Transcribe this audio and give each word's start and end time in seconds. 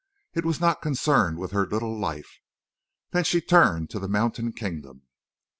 It 0.33 0.45
was 0.45 0.59
not 0.59 0.81
concerned 0.81 1.37
with 1.37 1.51
her 1.51 1.63
little 1.67 1.95
life. 1.95 2.39
Then 3.11 3.23
she 3.23 3.39
turned 3.39 3.91
to 3.91 3.99
the 3.99 4.09
mountain 4.09 4.51
kingdom. 4.51 5.03